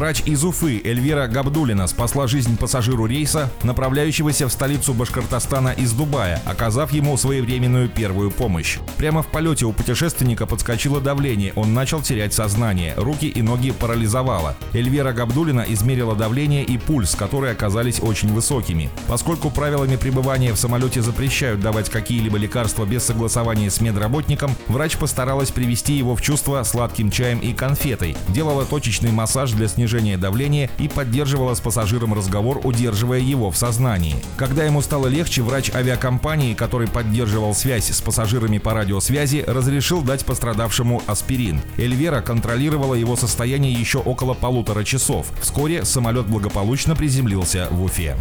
[0.00, 6.40] Врач из Уфы Эльвира Габдулина спасла жизнь пассажиру рейса, направляющегося в столицу Башкортостана из Дубая,
[6.46, 8.78] оказав ему своевременную первую помощь.
[8.96, 14.56] Прямо в полете у путешественника подскочило давление, он начал терять сознание, руки и ноги парализовало.
[14.72, 18.88] Эльвира Габдулина измерила давление и пульс, которые оказались очень высокими.
[19.06, 25.50] Поскольку правилами пребывания в самолете запрещают давать какие-либо лекарства без согласования с медработником, врач постаралась
[25.50, 30.70] привести его в чувство сладким чаем и конфетой, делала точечный массаж для снижения снижения давления
[30.78, 34.14] и поддерживала с пассажиром разговор, удерживая его в сознании.
[34.36, 40.24] Когда ему стало легче, врач авиакомпании, который поддерживал связь с пассажирами по радиосвязи, разрешил дать
[40.24, 41.60] пострадавшему аспирин.
[41.76, 45.26] Эльвера контролировала его состояние еще около полутора часов.
[45.40, 48.16] Вскоре самолет благополучно приземлился в Уфе.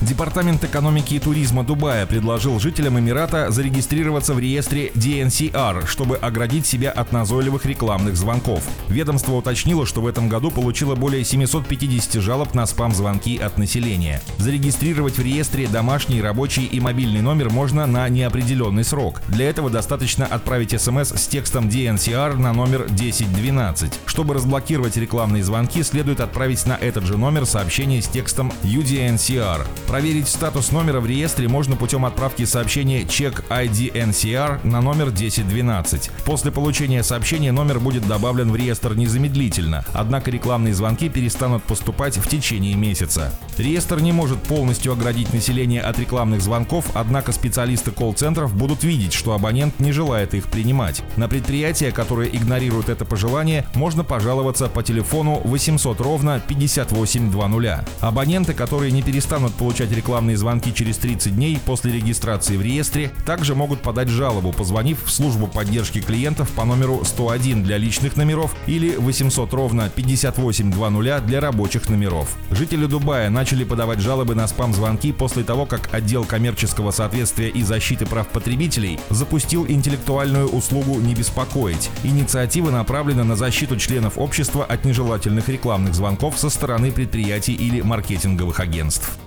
[0.00, 6.90] Департамент экономики и туризма Дубая предложил жителям Эмирата зарегистрироваться в реестре DNCR, чтобы оградить себя
[6.90, 8.62] от назойливых рекламных звонков.
[8.88, 14.20] Ведомство уточнило, что в этом году получила более 750 жалоб на спам-звонки от населения.
[14.38, 19.20] Зарегистрировать в реестре домашний, рабочий и мобильный номер можно на неопределенный срок.
[19.28, 24.00] Для этого достаточно отправить смс с текстом DNCR на номер 1012.
[24.06, 29.66] Чтобы разблокировать рекламные звонки, следует отправить на этот же номер сообщение с текстом UDNCR.
[29.86, 36.10] Проверить статус номера в реестре можно путем отправки сообщения check IDNCR на номер 1012.
[36.24, 42.28] После получения сообщения номер будет добавлен в реестр незамедлительно, однако рекламные звонки перестанут поступать в
[42.28, 43.32] течение месяца.
[43.58, 49.34] Реестр не может полностью оградить население от рекламных звонков, однако специалисты колл-центров будут видеть, что
[49.34, 51.00] абонент не желает их принимать.
[51.16, 57.86] На предприятия, которые игнорируют это пожелание, можно пожаловаться по телефону 800 ровно 5820.
[58.00, 63.54] Абоненты, которые не перестанут получать рекламные звонки через 30 дней после регистрации в реестре, также
[63.54, 68.96] могут подать жалобу, позвонив в службу поддержки клиентов по номеру 101 для личных номеров или
[68.96, 69.84] 800 ровно
[70.32, 72.36] 5820 для рабочих номеров.
[72.50, 78.06] Жители Дубая начали подавать жалобы на спам-звонки после того, как отдел коммерческого соответствия и защиты
[78.06, 81.90] прав потребителей запустил интеллектуальную услугу «Не беспокоить».
[82.02, 88.60] Инициатива направлена на защиту членов общества от нежелательных рекламных звонков со стороны предприятий или маркетинговых
[88.60, 89.18] агентств.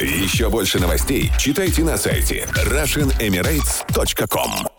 [0.00, 4.71] Еще больше новостей читайте на сайте RussianEmirates.com